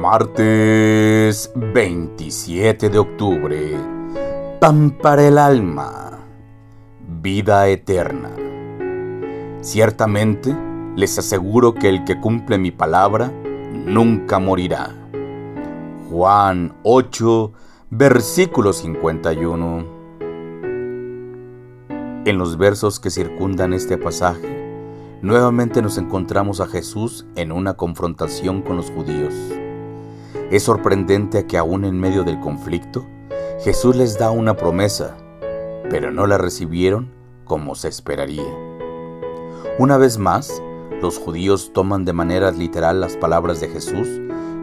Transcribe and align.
Martes 0.00 1.50
27 1.56 2.88
de 2.88 2.98
octubre. 2.98 3.76
Pan 4.60 4.92
para 4.92 5.26
el 5.26 5.38
alma. 5.38 6.20
Vida 7.20 7.66
eterna. 7.66 8.30
Ciertamente 9.60 10.56
les 10.94 11.18
aseguro 11.18 11.74
que 11.74 11.88
el 11.88 12.04
que 12.04 12.20
cumple 12.20 12.58
mi 12.58 12.70
palabra 12.70 13.32
nunca 13.72 14.38
morirá. 14.38 14.94
Juan 16.08 16.76
8, 16.84 17.52
versículo 17.90 18.72
51. 18.72 19.84
En 22.24 22.38
los 22.38 22.56
versos 22.56 23.00
que 23.00 23.10
circundan 23.10 23.72
este 23.72 23.98
pasaje, 23.98 25.18
nuevamente 25.22 25.82
nos 25.82 25.98
encontramos 25.98 26.60
a 26.60 26.68
Jesús 26.68 27.26
en 27.34 27.50
una 27.50 27.74
confrontación 27.74 28.62
con 28.62 28.76
los 28.76 28.92
judíos. 28.92 29.34
Es 30.50 30.62
sorprendente 30.62 31.46
que 31.46 31.58
aún 31.58 31.84
en 31.84 32.00
medio 32.00 32.24
del 32.24 32.40
conflicto, 32.40 33.06
Jesús 33.60 33.94
les 33.96 34.18
da 34.18 34.30
una 34.30 34.56
promesa, 34.56 35.14
pero 35.90 36.10
no 36.10 36.26
la 36.26 36.38
recibieron 36.38 37.12
como 37.44 37.74
se 37.74 37.88
esperaría. 37.88 38.46
Una 39.78 39.98
vez 39.98 40.16
más, 40.16 40.62
los 41.02 41.18
judíos 41.18 41.72
toman 41.74 42.06
de 42.06 42.14
manera 42.14 42.50
literal 42.50 42.98
las 42.98 43.14
palabras 43.18 43.60
de 43.60 43.68
Jesús 43.68 44.08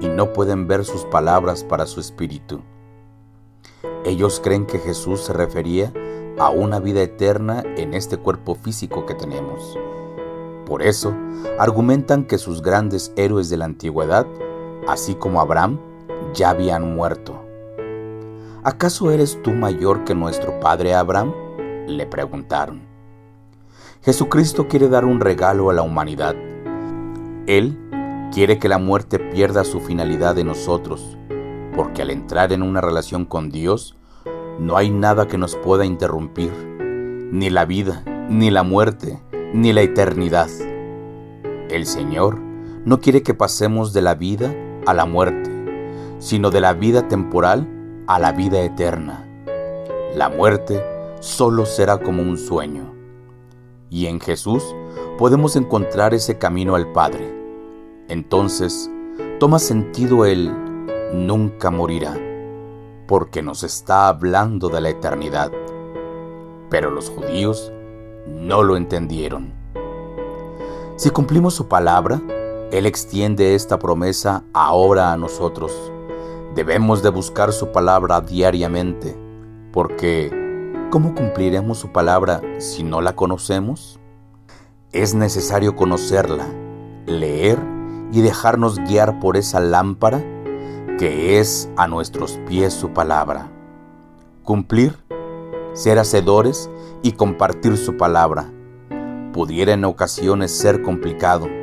y 0.00 0.08
no 0.08 0.34
pueden 0.34 0.68
ver 0.68 0.84
sus 0.84 1.06
palabras 1.06 1.64
para 1.64 1.86
su 1.86 1.98
espíritu. 1.98 2.60
Ellos 4.04 4.38
creen 4.44 4.66
que 4.66 4.80
Jesús 4.80 5.22
se 5.22 5.32
refería 5.32 5.94
a 6.38 6.50
una 6.50 6.78
vida 6.78 7.00
eterna 7.00 7.62
en 7.78 7.94
este 7.94 8.18
cuerpo 8.18 8.54
físico 8.54 9.06
que 9.06 9.14
tenemos. 9.14 9.78
Por 10.66 10.82
eso, 10.82 11.14
argumentan 11.58 12.24
que 12.24 12.36
sus 12.36 12.60
grandes 12.60 13.14
héroes 13.16 13.48
de 13.48 13.56
la 13.56 13.64
antigüedad 13.64 14.26
así 14.86 15.14
como 15.14 15.40
Abraham, 15.40 15.78
ya 16.34 16.50
habían 16.50 16.94
muerto. 16.94 17.40
¿Acaso 18.62 19.10
eres 19.10 19.40
tú 19.42 19.52
mayor 19.52 20.04
que 20.04 20.14
nuestro 20.14 20.60
padre 20.60 20.94
Abraham? 20.94 21.32
le 21.86 22.06
preguntaron. 22.06 22.82
Jesucristo 24.02 24.68
quiere 24.68 24.88
dar 24.88 25.04
un 25.04 25.20
regalo 25.20 25.70
a 25.70 25.74
la 25.74 25.82
humanidad. 25.82 26.34
Él 27.46 27.78
quiere 28.32 28.58
que 28.58 28.68
la 28.68 28.78
muerte 28.78 29.18
pierda 29.18 29.64
su 29.64 29.80
finalidad 29.80 30.38
en 30.38 30.46
nosotros, 30.46 31.18
porque 31.74 32.02
al 32.02 32.10
entrar 32.10 32.52
en 32.52 32.62
una 32.62 32.80
relación 32.80 33.24
con 33.24 33.50
Dios, 33.50 33.96
no 34.58 34.76
hay 34.76 34.90
nada 34.90 35.26
que 35.26 35.38
nos 35.38 35.56
pueda 35.56 35.84
interrumpir, 35.84 36.50
ni 37.32 37.50
la 37.50 37.64
vida, 37.64 38.04
ni 38.28 38.50
la 38.50 38.62
muerte, 38.62 39.20
ni 39.52 39.72
la 39.72 39.82
eternidad. 39.82 40.48
El 41.68 41.86
Señor 41.86 42.38
no 42.84 43.00
quiere 43.00 43.22
que 43.22 43.34
pasemos 43.34 43.92
de 43.92 44.02
la 44.02 44.14
vida 44.14 44.54
a 44.86 44.94
la 44.94 45.06
muerte, 45.06 45.50
sino 46.18 46.50
de 46.50 46.60
la 46.60 46.72
vida 46.72 47.08
temporal 47.08 47.68
a 48.06 48.18
la 48.18 48.32
vida 48.32 48.60
eterna. 48.60 49.26
La 50.14 50.28
muerte 50.28 50.82
solo 51.20 51.66
será 51.66 51.98
como 51.98 52.22
un 52.22 52.36
sueño. 52.36 52.92
Y 53.88 54.06
en 54.06 54.20
Jesús 54.20 54.64
podemos 55.18 55.54
encontrar 55.56 56.14
ese 56.14 56.38
camino 56.38 56.74
al 56.74 56.90
Padre. 56.92 57.32
Entonces 58.08 58.90
toma 59.38 59.58
sentido 59.58 60.24
el 60.24 60.50
nunca 61.12 61.70
morirá, 61.70 62.16
porque 63.06 63.42
nos 63.42 63.62
está 63.62 64.08
hablando 64.08 64.68
de 64.68 64.80
la 64.80 64.88
eternidad. 64.88 65.52
Pero 66.68 66.90
los 66.90 67.10
judíos 67.10 67.72
no 68.26 68.62
lo 68.62 68.76
entendieron. 68.76 69.52
Si 70.96 71.10
cumplimos 71.10 71.54
su 71.54 71.68
palabra, 71.68 72.20
él 72.70 72.86
extiende 72.86 73.56
esta 73.56 73.78
promesa 73.78 74.44
ahora 74.52 75.12
a 75.12 75.16
nosotros. 75.16 75.72
Debemos 76.54 77.02
de 77.02 77.10
buscar 77.10 77.52
su 77.52 77.72
palabra 77.72 78.20
diariamente, 78.20 79.16
porque 79.72 80.30
¿cómo 80.90 81.14
cumpliremos 81.14 81.78
su 81.78 81.90
palabra 81.90 82.40
si 82.58 82.84
no 82.84 83.00
la 83.00 83.16
conocemos? 83.16 83.98
Es 84.92 85.14
necesario 85.14 85.74
conocerla, 85.74 86.46
leer 87.06 87.58
y 88.12 88.20
dejarnos 88.20 88.78
guiar 88.78 89.18
por 89.18 89.36
esa 89.36 89.58
lámpara 89.58 90.22
que 90.98 91.40
es 91.40 91.68
a 91.76 91.88
nuestros 91.88 92.38
pies 92.46 92.72
su 92.72 92.90
palabra. 92.90 93.50
Cumplir, 94.44 94.96
ser 95.72 95.98
hacedores 95.98 96.70
y 97.02 97.12
compartir 97.12 97.76
su 97.76 97.96
palabra. 97.96 98.48
Pudiera 99.32 99.72
en 99.72 99.84
ocasiones 99.84 100.50
ser 100.56 100.82
complicado 100.82 101.59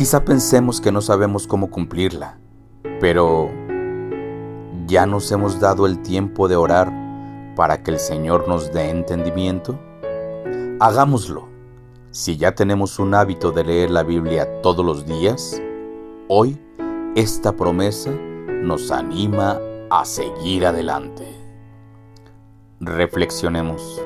Quizá 0.00 0.24
pensemos 0.24 0.80
que 0.80 0.92
no 0.92 1.02
sabemos 1.02 1.46
cómo 1.46 1.68
cumplirla, 1.68 2.38
pero 3.02 3.50
¿ya 4.86 5.04
nos 5.04 5.30
hemos 5.30 5.60
dado 5.60 5.84
el 5.84 6.00
tiempo 6.00 6.48
de 6.48 6.56
orar 6.56 6.90
para 7.54 7.82
que 7.82 7.90
el 7.90 7.98
Señor 7.98 8.48
nos 8.48 8.72
dé 8.72 8.88
entendimiento? 8.88 9.78
Hagámoslo. 10.80 11.50
Si 12.12 12.38
ya 12.38 12.54
tenemos 12.54 12.98
un 12.98 13.14
hábito 13.14 13.52
de 13.52 13.62
leer 13.62 13.90
la 13.90 14.02
Biblia 14.02 14.62
todos 14.62 14.86
los 14.86 15.04
días, 15.04 15.60
hoy 16.28 16.58
esta 17.14 17.52
promesa 17.52 18.10
nos 18.10 18.90
anima 18.90 19.60
a 19.90 20.06
seguir 20.06 20.64
adelante. 20.64 21.26
Reflexionemos. 22.80 24.00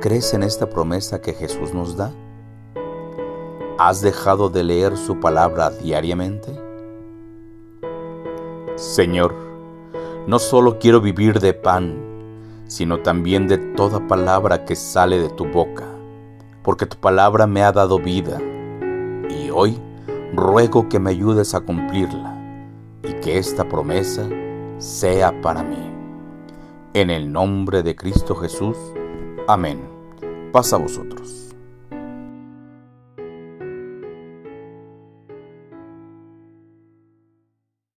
¿Crees 0.00 0.32
en 0.32 0.44
esta 0.44 0.70
promesa 0.70 1.20
que 1.20 1.34
Jesús 1.34 1.74
nos 1.74 1.98
da? 1.98 2.10
¿Has 3.78 4.00
dejado 4.00 4.48
de 4.48 4.64
leer 4.64 4.96
su 4.96 5.20
palabra 5.20 5.68
diariamente? 5.68 6.50
Señor, 8.74 9.34
no 10.26 10.38
solo 10.38 10.78
quiero 10.78 11.02
vivir 11.02 11.40
de 11.40 11.52
pan, 11.52 11.94
sino 12.68 13.00
también 13.00 13.46
de 13.46 13.58
toda 13.58 14.08
palabra 14.08 14.64
que 14.64 14.74
sale 14.76 15.18
de 15.18 15.28
tu 15.28 15.44
boca, 15.44 15.84
porque 16.62 16.86
tu 16.86 16.96
palabra 16.96 17.46
me 17.46 17.62
ha 17.62 17.70
dado 17.70 17.98
vida, 17.98 18.40
y 19.28 19.50
hoy 19.50 19.78
ruego 20.32 20.88
que 20.88 20.98
me 20.98 21.10
ayudes 21.10 21.54
a 21.54 21.60
cumplirla, 21.60 22.34
y 23.02 23.12
que 23.20 23.36
esta 23.36 23.68
promesa 23.68 24.26
sea 24.78 25.38
para 25.42 25.62
mí. 25.62 25.92
En 26.94 27.10
el 27.10 27.30
nombre 27.30 27.82
de 27.82 27.94
Cristo 27.94 28.34
Jesús. 28.36 28.78
Amén. 29.46 29.86
Pasa 30.50 30.76
a 30.76 30.78
vosotros. 30.78 31.45